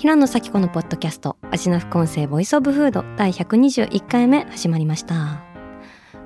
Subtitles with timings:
[0.00, 5.44] 平野咲子のポッドキャストアジナ副音声ボイスオブフード第121回目始まりました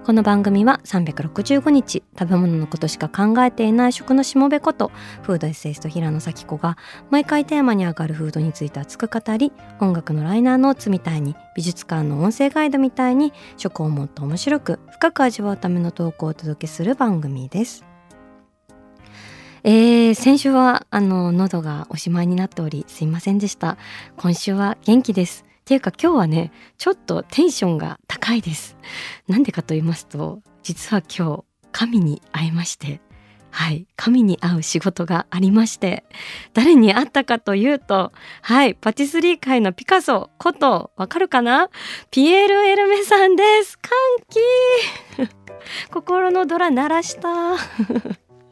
[0.05, 4.93] この番組は365日食べ物のことしか考えていない食のしもべこと
[5.23, 6.79] フードエッセイスト平野咲子が
[7.11, 17.85] 毎回テーマに上がるフードについて熱く語り音楽のライナーノーツみたいに美術館の音声ガイドみたいに食をもっと面白く深く味わうための投稿をお届けする番組です。
[19.67, 23.79] えー、先週はあの喉がおしまいになっておりすいませんでした。
[24.19, 25.47] 今週は元気です。
[25.63, 28.77] っていうか今日はねちょっとテンションが高いです。
[29.27, 33.01] なんでかと言いますと実は今日神に会いまして
[33.51, 36.05] はい神に会う仕事がありまして
[36.53, 38.13] 誰に会ったかというと
[38.43, 41.71] はいパティスリー界のピカソことわかるかな？
[42.11, 43.79] ピエール・エルメさんです。
[43.79, 43.91] 歓
[44.29, 45.31] 喜。
[45.91, 47.31] 心のドラ鳴らした。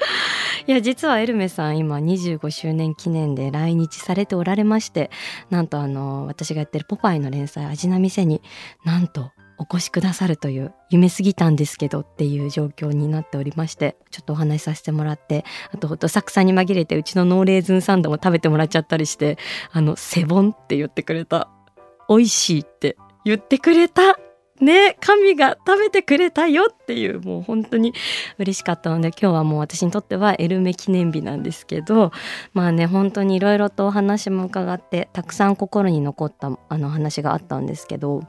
[0.67, 5.11] いや実はエルメさん今25周年記念で来日されておられまして
[5.51, 8.43] なんとあの私がやってる「ポパイ」の連載「味な店」に
[8.85, 19.39] なんとお越しくださるという夢すぎたんですけどっていう状況になっておりましてちょっとお話しさせてもらってあとどさくさに紛れてうちのノーレーズンサンドも食べてもらっちゃったりして
[19.71, 21.49] あの「セボン」って言ってくれた
[22.09, 24.17] 「美味しい」って言ってくれた。
[24.63, 27.93] ね神が食べてくれたよっていうもう本当に
[28.39, 32.13] 嬉しかったので今日はもう私にとってはエルメ記念日なんですけど
[32.55, 38.23] まあね本当にいろいろとお話も伺ってたくさん心に残ったあの話があったんですけど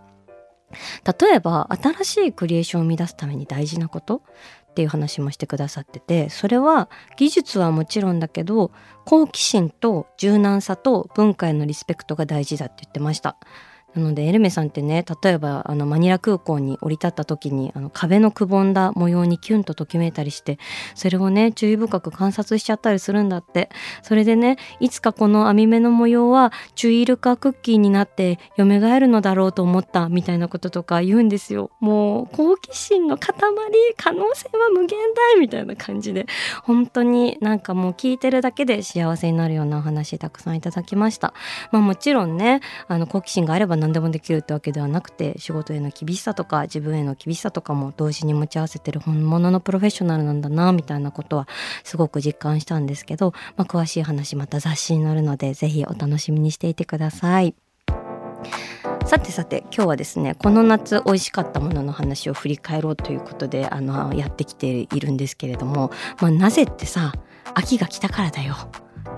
[1.05, 4.23] 例えば新しいクリエーションを生み出すために大事なこと
[4.71, 8.71] っていう話もしてくださっててそれは技術はもちろんだけど
[9.05, 13.37] 好奇心と柔軟さと文化へのリスペクトが大事だって言ってました。
[13.95, 20.59] なのでエルメさんってね例えばあのマニラ空港に降り立った時にあの壁のくぼんだ模様にキュンとときめいたりして
[20.95, 23.69] それをね注意深く観察しちゃったりするんだって。
[24.01, 31.71] それでねいつかこの網目の模様はチュイルカクッキーになって蘇るのだろうと思ったみたいなこととか言うんですよ。
[31.79, 33.33] もう好奇心の塊
[33.97, 34.99] 可能性は無限
[35.35, 36.25] 大みたいな感じで。
[36.63, 41.33] 本当になんかもう聞いてるだけで幸せになるようなお話たくさんいただきました。
[41.71, 51.49] まあもちろんねあの好奇心があれば何でもできるってわけではなくて仕事への厳しさとか自分への厳しさとかも同時に持ち合わせてる本物のプロフェッショナルなんだなみたいなことは
[51.83, 57.55] すごく実感したんですけど、まあ、詳しい話また雑誌に載るのでぜひお楽しみにしていてください。
[59.05, 67.11] さてさて今日はですねこの夏美味しかったものの話を振り返ろうということであのやってきているんですけれども、まあ、なぜってさ
[67.53, 68.55] 秋が来たからだよ。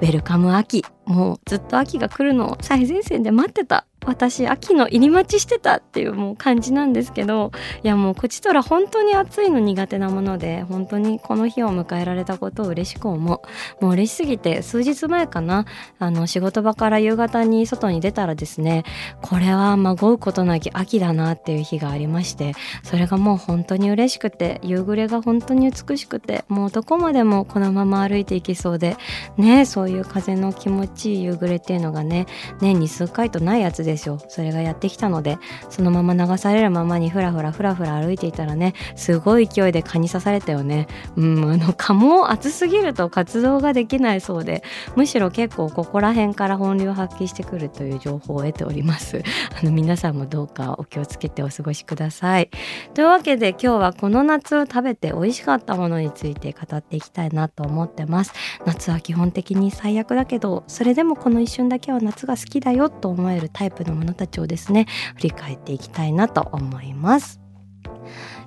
[0.01, 7.51] ウェルカム秋もうずっと秋が来るのを最前線で待ってた私秋の入り待ちしてたっていうもう感じなんですけど
[7.83, 13.83] いやもうこちとら本当に暑いの苦手なもので本当にこの日を迎えられたことを嬉しく思う。
[13.83, 15.65] もう嬉しすぎて数日前かな
[15.99, 18.83] あの仕事場から夕方に外に出たらですね
[19.21, 28.97] これはまごうことなき秋だなっていう日がありましてそれがもう本当に嬉しくて夕暮れが本当に美しくてもうどこまでもこのまま歩いていけそうで
[29.37, 32.25] ねそういう風の気持ちいい夕暮れっていうのがね
[32.61, 34.19] 年に数回とないやつですよ。
[34.27, 35.37] それがやってきたので
[35.69, 40.87] そのまま流されるままにふらふらふらふら歩いていたらねすごい勢いで蚊に刺されたよね。
[41.15, 44.63] うんあの蚊も暑すぎると活動ができないそうで
[44.95, 49.21] むしろ結構ここら辺から本領発揮してくるという情報を得ております。
[49.61, 52.49] あの皆さんもどうかお気をつけてお過ごしください。
[52.93, 58.33] というわけで今日はこの夏食べて美味しかったものについて語っていきたいなと思ってます。
[58.65, 64.87] 夏は基本的に最悪だけどそれでもこの一瞬だけは夏が好きだよと思えるタイプのものたちをですね。
[65.15, 67.39] 振り返っていきたいなと思います、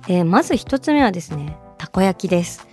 [0.07, 2.68] えー、まず一つ目はですねたこ焼きです。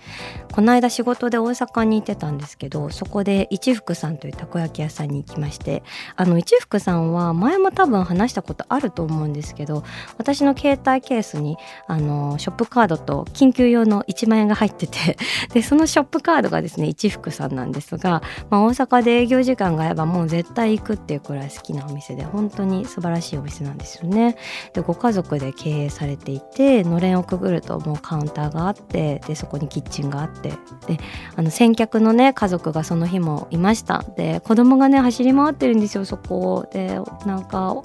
[0.51, 5.83] この間仕事で大阪に行ってたんですけどそこで一福さんというたこ焼き屋さんに行きまして
[6.15, 9.83] あの一福さんは前も多分話したことあると思うんですけど
[10.17, 11.57] 私の携帯ケースに
[11.87, 15.17] あのショップカードと緊急用の1万円が入ってて
[15.53, 24.35] でそのショップカードがですね一福さんなんですが、まあ、大阪で営業時間があればもう絶対行くっていうくらい好きなお店で本当に素晴らしいお店なんですよね。
[24.73, 30.49] でご家族で経営されていてのれんをくぐるともうカウンターがあってでそこにキッチンがあって
[30.87, 30.99] で
[31.35, 34.03] あの先客のね家族がその日もいました。
[34.15, 37.81] で子供がね走り回ってるんですよそこでなんか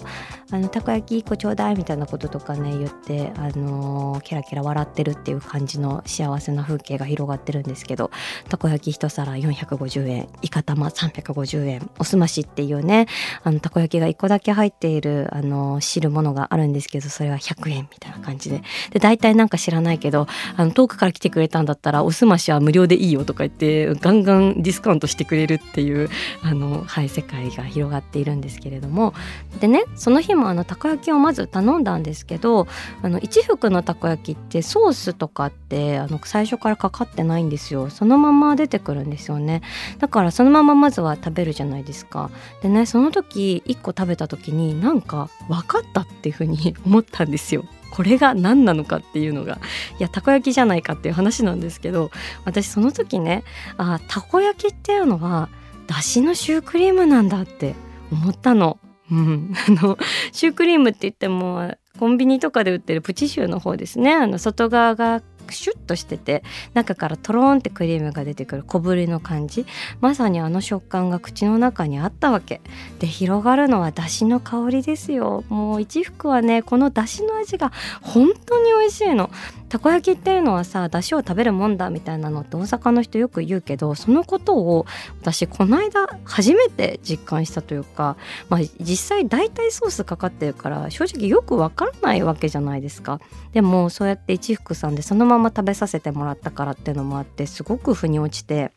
[0.53, 8.11] あのたこ焼き1個ちょうだいみたいなこととかね言ってあのー、キラキラ笑ってるっていう感じの幸せな風景が広がってるんですけど
[8.51, 13.07] たこ焼き1皿450円イカ玉350円おすましっていうね
[13.43, 18.63] あのたこ焼きが1個だけ入っているあの汁物があるんですけどそれは100円みたいな感じで。
[18.91, 20.27] で大体なんか知らないけど
[20.57, 26.09] あの遠くから来てくれたんだったらおすましは無料でいいよとか言ってガンガンディスカウントしてくれるっていう
[26.43, 29.15] あの、はい、世界が広がっているんですけれども。
[29.61, 32.67] でねその日もあのたこ焼きをまず頼んだんですけど
[33.03, 37.91] あの一福のたこ焼きってソースとかってあの最初からかかってないんですよ。
[37.91, 39.63] そのまま出てくるんですよね。
[39.99, 42.31] だからそのまままずは食べるじゃないですか。
[42.63, 47.65] でねその時1個食べた時になんか分かったっていうふうに思ったんですよ。
[47.93, 49.59] これが何なのかっていうのが
[49.99, 52.11] いやたこ焼きじゃないかっていう話なんですけど
[52.45, 53.45] 私その時ね
[53.77, 55.51] あたこ焼きっていうのは
[55.87, 57.75] だしのシュークリームなんだって
[58.11, 58.79] 思ったの。
[59.11, 59.99] うん、あの
[60.33, 66.43] シュークリームって言ってもコンビニとかで売ってるプチシューの方ですねあの外側がシュッとしてて
[66.75, 69.67] 中からトローンってクリームが出てくる小ぶりの感じ。
[70.01, 72.61] まさにあの食感が口の中にあったわけ。
[72.99, 75.45] で広がるのはだしの香りですよ。
[75.49, 79.31] もう一服はねこのだしの味が本当に美味しいの。
[79.73, 84.85] たこ焼きっていうのはさ出汁を食べるもんだみたいなのって大阪の人よく言うけどそのことを
[85.23, 88.19] 私この間初めて実感したというか、
[88.51, 93.19] まあ、実際大体ソースかかってるから正直よくわからないわけじゃないですか。
[93.55, 98.73] でもそうやって一福さんでそのまま食べさせてもらったからっていうのもあってすごく腑に落ちて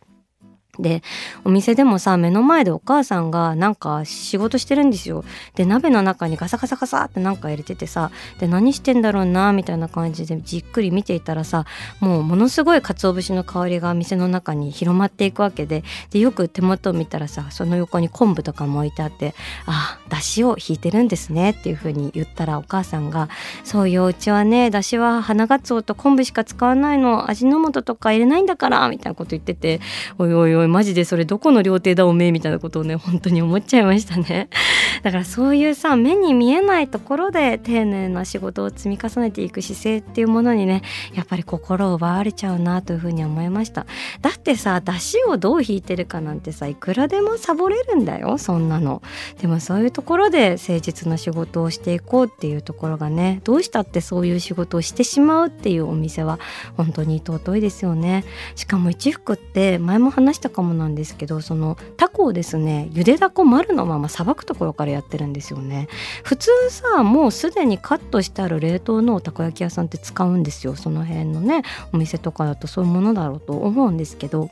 [0.79, 1.03] で
[1.43, 5.23] お店でもさ目の前でお母さんがなんか仕事してるんですよ。
[5.55, 11.65] で鍋の中にガサガサガサってなんか入れててさで何してんだろうなみたいな感じでじっくり見ていたらさ
[11.99, 19.35] もうものすごい鰹節の香りが店の中に広まっていくわけででよく手元を見たらさその横に昆布とかも置いてあって
[19.65, 23.29] あだしを引いてるんですねっていう風に言ったらお母さんが
[23.63, 29.79] そういううちはねだしは花がつおと昆布しか使わないの味の素とか入れないんだからみたいなこと言ってて
[30.17, 34.49] おいおいおいいマジでそれどこの料亭だおめえみたいなことをね 本当に思っちゃいましたね。
[35.03, 40.81] だからそういうさ目に見えないところで丁寧な仕事を積み重ねていく姿勢っていうものにね
[41.13, 43.85] やっぱり心を奪われちゃうなというふうに思いました。
[44.21, 49.01] だってさ出汁をどう引いてるかなんてさいくらでもサボれるんだよそんなの。
[49.41, 56.39] でもそういうところで誠実な仕事をしていこうっていうところがねどうしたってそういう仕事をしてしまうっていうお店は
[56.77, 58.23] 本当に尊いですよね。
[58.55, 65.87] しかも一服って前も話したかもなんですけどそのタコをですねゆでだこ丸のままさばくところからやってるんですよね。
[66.23, 70.75] 普通さもうすでにカットしてある冷凍のたこ焼き屋さんって使うんですよ。
[70.75, 74.49] その辺のねお店とかだとそういうものだろうと思うんですけど。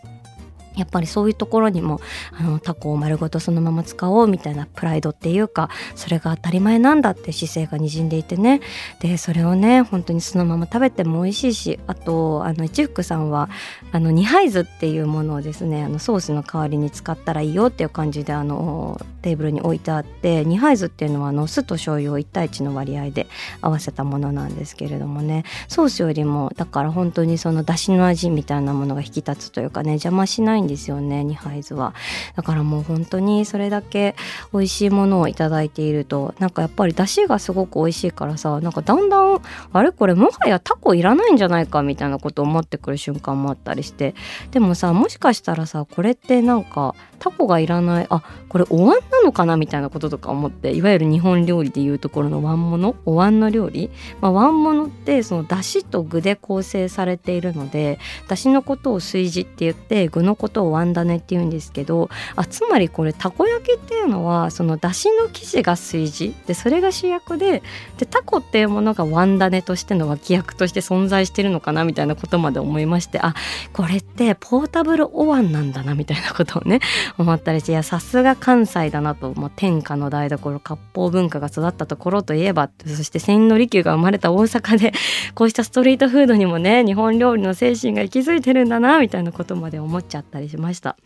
[0.76, 2.00] やっぱりそういうところにも
[2.32, 8.62] あのタコを丸ごとそのまま使おうみたいなプライドっていうかそれが当たり前なんだって姿勢がにじんでいてね。
[9.00, 13.50] でそれをね本当にそのまま食べても美味しいしあとあの一福さんは
[13.92, 23.28] あの二杯酢っていうものをですねあのソースの代わりに使ったらいいよっていう感じであのテーブルに置いてあって二杯酢っていうのはあの酢と醤油を1対1の割合で
[23.62, 25.44] 合わせたものなんですけれどもね。
[25.68, 31.94] ソースよりもだから本当にそのだしの味みたいなものが引き立つというかね邪魔しないんですよね二杯酢は。
[32.36, 34.16] だからもう本当にそれだけ
[34.52, 39.42] 美味しいものをいただいているとなんかやっぱり出汁がすごく美味しいからさなんかだんだん
[39.72, 44.16] あれこれもはやタコいらないんじゃないかみたいなことを思ってくる瞬間もあったりして
[44.52, 53.90] でもさもしかしたらさこれってなんかタコがいらないあこれお椀なのかなみたいなこととか思っていわゆる日本料理でいうところの椀物お椀の料理、
[54.20, 66.36] まあ、椀物ってその出汁と具で構成されているので出汁のことを炊事って言って具のことことをワンダネっていうんですけどあつまりこれたこ焼きっていうのはそのだしの生地が炊事。
[66.46, 67.64] でそれが主役で
[67.98, 73.34] でタコっていうものがワンダネとしての脇役として存在してるのかなみたいなことまで思いましてあ
[73.72, 76.80] これってポータブルお椀なんだなみたいなことをね
[77.18, 84.94] 思ったりしていやさすが関西だなと、まあ、天下の台所割烹文化が育ったところといえばそして千利休が生まれた大阪で
[85.34, 90.98] こうしたストリートフードにもね日本料理の精神が息づいてるんだなみたいなことまで思っちゃったりしました。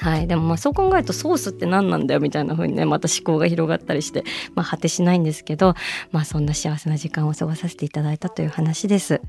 [0.00, 5.74] はい、でもまあそう考えるとソースって何なんだよみたいな風にねまた思考が広がったりしてまあ果てしないんですけど
[6.10, 9.20] まあそんな幸せな時間を過ごさせていただいたという話です。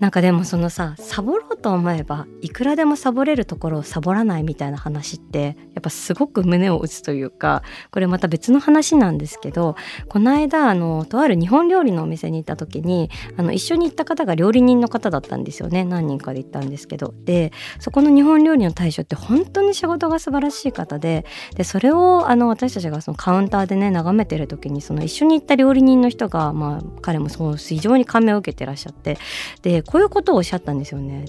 [0.00, 9.74] なんかでもそのさサボろうと思えばいくらでもサボれるところをサボらないみたいな話ってやっぱすごく胸を打つというかこれまた別の話なんですけど
[10.08, 15.84] この間あのとある日本料理のお店に行った時にあの一緒に行った方が料理人の方だったんですよね。
[15.84, 17.14] 何人かで行ったんですけど。
[17.24, 21.24] でそこの日本料理の大将って本当に仕事が素晴らしい方で
[21.56, 29.18] でそれをあの私たちがそのカウンターでね眺めてる時にその一緒に行った料理人の人が、まあ、彼もそう非常に感銘を受けてらっしゃって。
[29.62, 31.24] でこういうことをおっしゃったんですよね。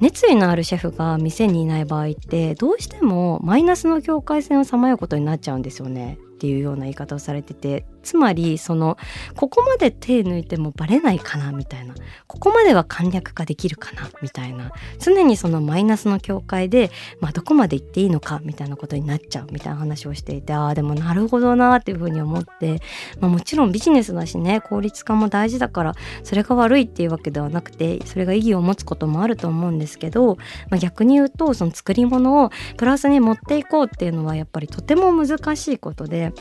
[0.00, 8.96] 熱意のあるシェフが店にいない場合ってどうしてもマイナスの境界線をさまようことになっちゃうんですよねっていうような言い方をされててつまりその
[9.36, 11.94] ここまで手抜いてもバレないかなみたいな。
[12.26, 14.72] ここまでは簡略化できるかなみたいな。
[14.98, 16.90] 常にそのマイナスの境界で、
[17.20, 22.80] まあ、どこまで行っていいのかみたいなことになっちゃうみたいな話をしていてああでもなるほどなっていうふうに思って、
[23.20, 30.36] まあ、もちろんビジネスだしね効率化も大事だからそれが悪いっていうわけではなくてそれが意義を持つこともあると思うんですけど、
[30.70, 36.32] まあ、逆に言うとその作り物をプラスに持っていこうっていうのはやっぱりとても難しいことで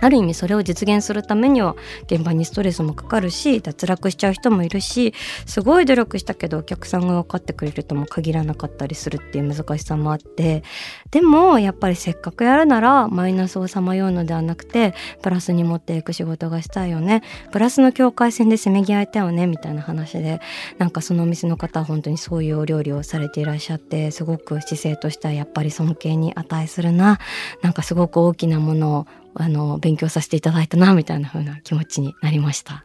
[0.00, 5.14] ある意味それを実現するためには現場にストレスもかかるし脱落しちゃう人もいるし
[5.46, 10.62] すごい努力したけどお客さんが分かってくれるとも限らなかったりするっていう難しさもあって
[11.10, 17.22] でもやっぱりせっかくやるならマイナスをさまようのではなくてプラスに持っていく仕事がしたいよね。
[17.52, 20.40] プラスの境界線でせめぎ合いたよねみたいな話で
[20.78, 27.18] なんかそのお店の方は本当にそういうお料理をされていらっしゃってすごく姿勢としてはやっぱり尊敬に値するな。
[27.62, 32.84] なんかすごく大きなものをあの勉強させていただいたなみたいな風な気持ちになりました。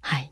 [0.00, 0.31] はい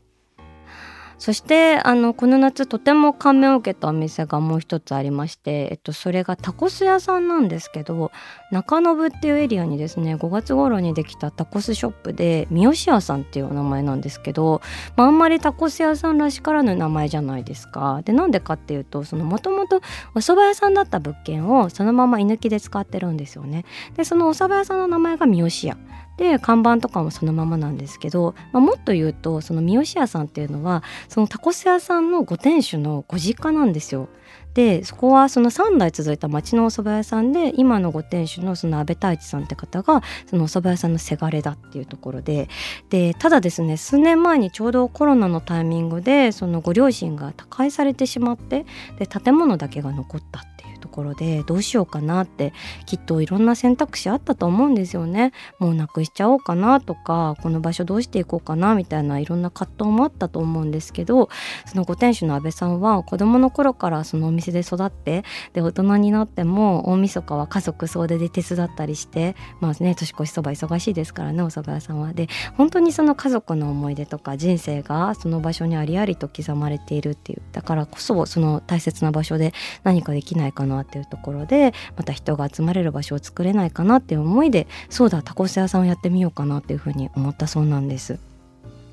[1.21, 8.11] そしてあのこの夏とても感銘を受けたお店がもう一つありまして、えっと、それがタコス屋さんなんですけど
[8.51, 14.61] 中延っていうエリアにですね5月頃にできたタコスショップで三好屋さんっていうお名前なんですけど、
[14.95, 18.01] まあ、あんまりタコス屋さんらしからぬ名前じゃないですか。
[18.03, 19.81] でなんでかっていうともともと
[20.15, 23.63] お蕎麦屋さんだった物件をそのまま居抜きで使ってるんですよね。
[23.95, 25.77] でそのお蕎麦屋さんの名前が三好屋。
[26.17, 34.09] で看板とかもそのままなんですけど、まあ、もっと言うとその三好屋さんっていうのはそのタコス屋さんのご店主のご実家なんですよ。
[34.53, 42.49] でそこはその3代続いた町のお蕎麦屋さんで今のご店主のその安倍太一さんって方がそのお蕎麦屋さんのせがれだっていうところで
[42.89, 48.65] でただですね数年前にちょうどコロナのタイミングでそのご両親が他界されてしまって
[48.99, 50.43] で建物だけが残った
[50.81, 52.51] ところでどうしようかなって
[52.85, 55.31] きっといろんな選択肢あったと思うんですよね。
[55.59, 61.29] もうなくしちゃおうかなとかこの場所どうしていこうかなみたいないろんな葛藤もあったと思うんですけど
[61.65, 65.23] そのご店主の安倍さんは子供の頃からそのお店で育って
[65.53, 72.13] で大人になっても大晦日は家族総出で手伝ったりしてまあね年越しそば忙しいですからねお蕎麦屋さんは。
[72.13, 88.30] で本当にその家族の思い出とか人生がその場所にありありと刻まれているっていうだからこそその大切な場所で何かできないかななっていうところでまた人が集まれる場所を作れないかなっていう思いでそうだタコス屋さんをやってみようかなっていうふうに思ったそうなんです。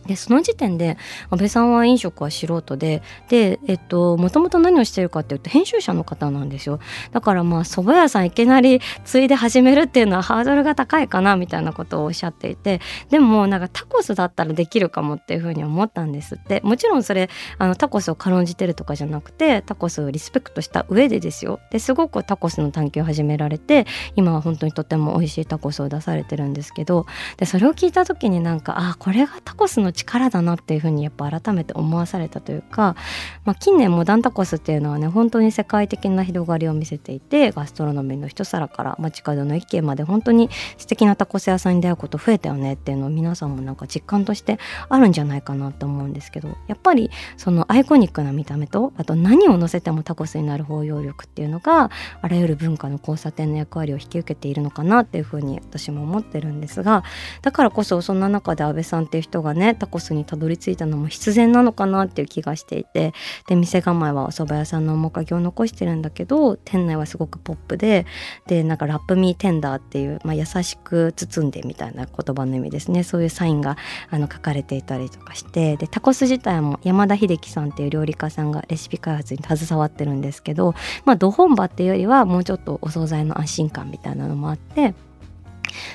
[0.09, 0.97] でその時点で
[1.31, 6.81] 安倍さんは飲食は素人ででえっともともと何をしてるかっていうと編集者の方なんですよ。
[7.13, 16.61] だからまあ蕎麦屋さんいきなり継いで始めるっていうのはハードルが高いかなみたいなことをおっしゃっていてでもなんかタコスだったらできるかもっていうふうに思ったんですって。
[16.65, 21.61] もちろんそれあのタコスを軽んじてるとかじゃなくてタコスをリスペクトした上でですよ。
[21.71, 23.87] ですごくタコスの探求を始められて
[24.17, 32.97] 今は本当にとても美味しいタコスを出されてるんですけどでそれを聞いた時になんかあこれがタコスの力だなっていうふうにやっぱ改めて思わされたというか、
[33.45, 51.91] まあ、近年モダンタコスっていうのはね本当に世界的な広がりを見せていてガストロノミーの一皿から街角の一軒まで本当に素敵なタコス屋さんに出会うこと増えたよねっていうのを皆さんもなんか実感としてあるんじゃないかなと思うんですけどやっぱりそのアイコニックな見た目とあと何を乗せてもタコスになる包容力っていうのが
[52.21, 57.05] あらゆる文化の交差点の役割を引き受けているのかなっていうふうに私も思ってるんですが
[57.43, 63.13] だからこそそんな中で安倍さんっていう人がねタコスにたどり着いたのも必然なのかなっていう気がしていて
[63.47, 68.07] で店構えはお蕎麦屋さんの面影を残してるんだけど店内はすごくポップで
[68.47, 73.03] でなんかラップミーテンダーっていう、まあ、優しく包んでみたいな言葉の意味ですね。
[73.03, 73.77] そういうサインが
[74.11, 84.95] あの書かれていたりとかしてでタコス自体も山田秀樹さんっていう料理家さんがレシピ開発に携わってるんですけどまあど本場っていうよりはもうちょっとお惣菜の安心感みたいなのもあって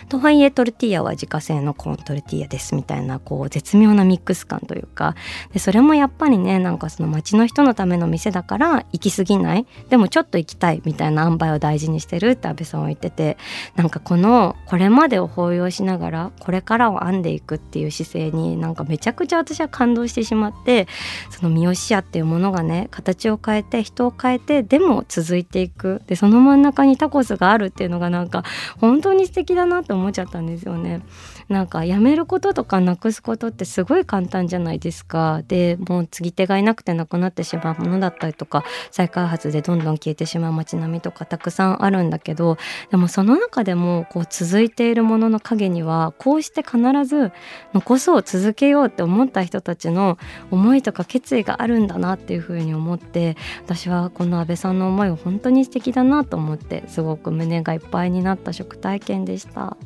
[0.09, 5.15] とはいえトルティーヤは自家製のコーントルティーヤですみたいなこう絶妙なミックス感というか
[5.53, 9.65] でそれもやっぱりねなんかその町の人のための店だから行き過ぎない？
[9.89, 13.37] でもちょっと行きたいみたいな塩梅を大事にしてるって安倍さんは言ってて
[13.75, 20.87] なんかこのこれまでを抱擁しながらこれからを編んでいくっていう姿勢になんかめちゃくちゃ私は感動してしまって
[21.29, 26.01] その三好屋っていうものがね形を変えて人を変えてでも続いていく。
[26.07, 28.43] でその真ん中にタコスがあるっていうのがなんか
[28.79, 31.01] 本当に素敵だなと思っちゃったんですよね。
[31.49, 35.41] なんかやめることとかなくすことってすごい簡単じゃないですか。
[35.47, 42.57] でもう継ぎ手がいなくてなくなってしまうものだったりとか再開発でどんどん消えてしまう街並みとかたくさんあるんだけど
[42.91, 47.31] でもその中でもこう続いているものの陰にはこうして必ず
[47.73, 50.17] 残そう続けようって思った人たちの
[50.51, 59.77] 思いとか決意があるんだなっていうふうに思って私はこの安倍さんの思いを本当に素敵だなと思ってすごく胸がいっぱいになった食体験でした。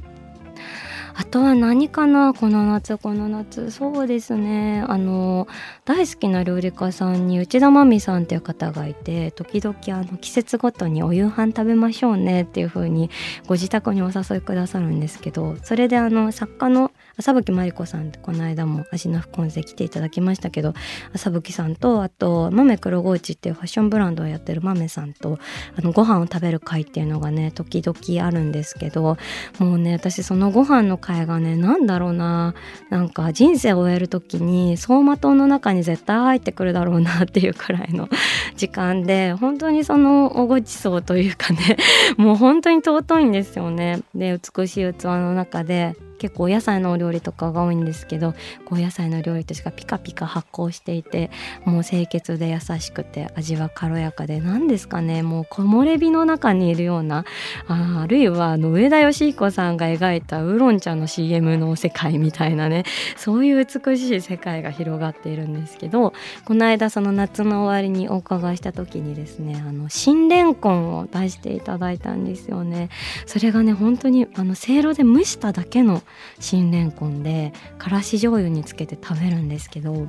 [1.19, 3.71] あとは何かなこの夏この夏。
[3.71, 4.85] そうですね。
[4.87, 5.47] あの
[5.83, 13.09] 大好きな料理家さんに内田真美さんっていう方がいて時々あの季節ごとにお夕飯食べましょうねっていう風に
[13.47, 20.73] ご自宅にお誘いくださるんですけどそれであの作家の朝吹まりこさんってこの間も味の副音声来ていただきましたけど
[21.13, 25.39] 朝吹さんとあと豆黒河内っていうファッションブランドをやってる豆さんと
[25.75, 29.17] あのご飯を食べる会っていうのがね時々あるんですけど
[29.57, 32.53] もうね私そのご飯の会がね何だろうな
[32.91, 38.09] なんか人生を終える時に走馬灯の中に絶対入ってくるだろうなっていうくらいの
[38.55, 41.77] 時間で本当にそのおごちそうというかね
[42.17, 44.01] もう本当に尊いんですよね。
[44.13, 48.33] で美しい器の中で結構お野菜のお料理とかが多いんですけど
[48.65, 51.31] こう野菜の料理としかピカピカ発酵していて
[51.65, 57.25] もう清潔で優しくて味は軽やかで何ですかねもう木漏れ日の中にいるような
[57.67, 62.83] ああるいはあの上田義彦さんが描いたウーロン茶の CM の世界みたいなね
[63.15, 66.13] そういう美しい世界が広がっているんですけど
[66.45, 72.89] この間その夏の終わりにお伺いした時にですねあの新レンコンを出していただいたんですよね。
[73.25, 76.01] それがね本当にあのせいろで蒸しただけの
[76.39, 80.07] 新レンコンでからし醤油につけて食べるんですけど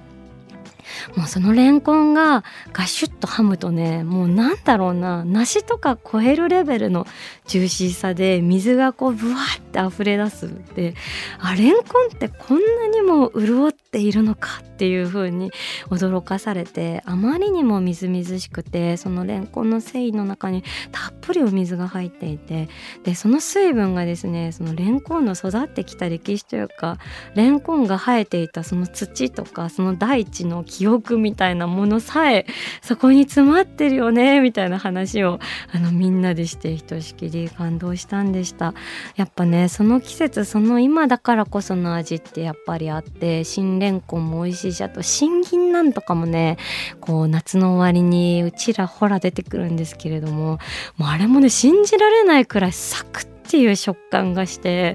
[1.16, 7.07] もうそのレンコンがガシュッとハムとねもうなんだろうな梨とか超えるレベルの
[7.47, 10.95] ジューシーさで水がこうブワーって溢れ出すで
[11.38, 15.50] あレンコンってこんなにも潤っているのかっていう風に
[15.90, 22.68] 驚かされてあまりにもみずみずしくてそのレンコンの繊維の中にたっぷりお水が入っていて
[23.03, 26.98] でその水分がですねそのレンコンの育ってきた歴史というか
[27.35, 32.46] レンコンが生えていたその土とかその大地の記憶みたいなものさえ
[32.82, 35.40] そこに詰まってるよねみたいな話を
[35.72, 38.74] あのみんなでしてひとしきり感動したんでした。
[39.16, 46.58] やっぱねその季節その今だからこその味ってやっぱりあって新レンコンも美味しいしあと新銀なんとかもね
[47.00, 50.60] こう夏の終わりにうちらほら出てくるんですけれども
[50.96, 54.94] もうあれもね信じられないくらいサクッっていう食感がして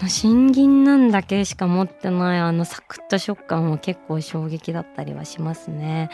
[0.00, 6.08] あの新銀なんだけしか持ってないあのサクッと食感は結構衝撃だったりはしますね。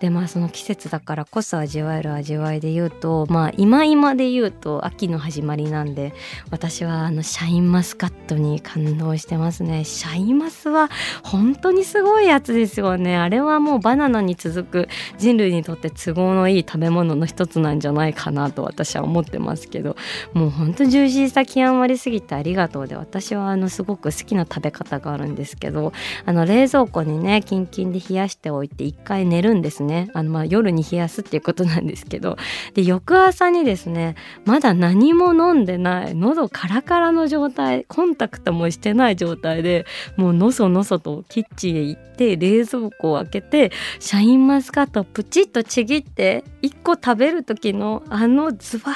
[0.00, 6.14] でまあその季節だからこそ味わえる味わいで言うとまあ今今で言うと秋の始まりなんで
[6.50, 9.84] 私はあのシャインマスカットに感動してますね。
[9.84, 10.88] シャインマスは
[11.22, 13.18] 本当にすごいやつですよね。
[13.18, 14.88] あれはもうバナナに続く
[15.18, 19.94] 人類にとって都合のいい食べ物の一つなんじゃないかなと私は思ってますけど
[20.32, 25.92] もう本当ジューシーさ極まりすぎてありがとうで私はあのすごく好きな食べ方があるんですけど
[26.24, 30.10] あの冷蔵庫にねキンキンで冷やしておいて一回寝るんですね。
[30.14, 32.36] あのまあ夜に冷やすっていうことなんですけど。
[32.74, 48.94] で翌朝にですねまだ何も飲んでない喉カラカラの状態コンタクトもしてない状態でもうのそのそとキッチンへ行って冷蔵庫を開けてシャインマスカットをプチッとちぎって1個食べる時のあのズバーン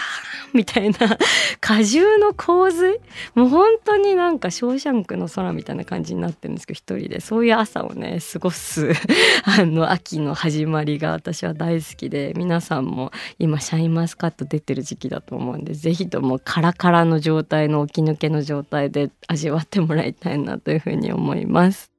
[0.54, 1.18] みたいな
[1.60, 3.00] 果汁の洪水？
[3.34, 7.20] もう本当になんかショーシャンクの空みたいな感じになってるんですけど一人で。
[7.20, 8.92] そういう朝をね過ごす
[9.44, 21.90] あの秋の始まりが私は大好きで皆さんも今シャインマスカット出てる時期だと思うんで是非ともカラカラの状態の起き抜けの状態で味わってもらいたいなというふうに思います。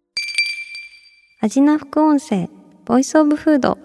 [1.41, 2.49] 味な副音声
[2.85, 3.77] ボイスオブフード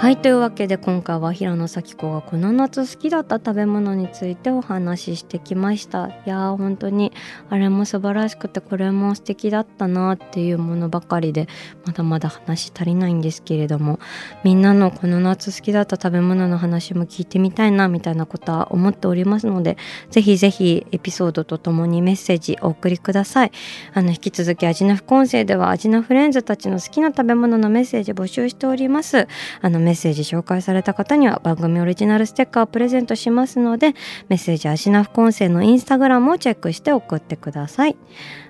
[0.00, 6.06] はいというわけで今回は平野咲子がこの夏好きだった食べ物についてお話ししてきました。
[6.06, 7.12] いやー本当に
[7.50, 11.48] あれも素晴らしくてこれも素敵だったなっていうものばかりで
[11.84, 14.00] まだまだ話足りないんですけれども
[14.42, 19.76] みんなのこの夏好きだった食べ物の話も聞いてみたいなみたいなことは思っておりますので
[20.08, 23.52] ぜひぜひエピソードとともにメッセージお送りください。
[23.92, 29.28] あの引き続き味の副音声では味のフレンズたちの好きな食べ物のメッセージ募集しております。
[29.60, 33.94] あのメッセージ紹介された方には番組オリジナルステッカーをプレゼントしますので
[34.28, 37.96] メッセージアジナフコンセのインスタグラムをチェックして送ってください。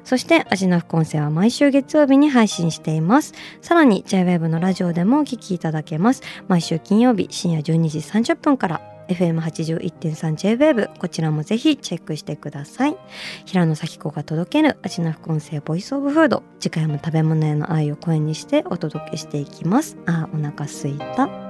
[0.04, 3.32] そしてアジナフコンセは毎週月曜日に配信しています。
[3.62, 6.22] さらに JWEB のラジオでもお聴きいただけます。
[6.46, 8.89] 毎週金曜日深夜12時30分から。
[9.10, 12.96] FM81.3JWAVE こちらもぜひチェックしてください。
[13.44, 16.42] 平野咲子が届ける味の副音声ボイスオブフード。
[16.60, 19.96] 次回も食べ物への愛を声にしてお届けしていきます。
[20.06, 21.49] あお腹すいた。